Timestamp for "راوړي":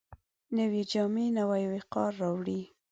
2.21-2.61